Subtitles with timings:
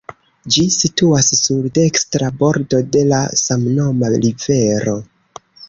[0.53, 4.99] Ĝi situas sur dekstra bordo de la samnoma rivero.